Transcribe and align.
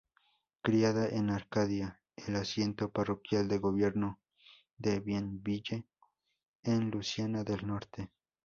Criada 0.63 1.09
en 1.09 1.29
Arcadia, 1.29 2.01
el 2.15 2.35
asiento 2.35 2.89
parroquial 2.91 3.47
de 3.47 3.59
gobierno 3.59 4.19
de 4.79 4.99
Bienville, 4.99 5.85
en 6.63 6.89
Luisiana 6.89 7.43
del 7.43 7.67
norte. 7.67 8.09